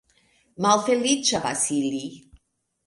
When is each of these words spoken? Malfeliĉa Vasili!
Malfeliĉa 0.65 1.43
Vasili! 1.47 2.05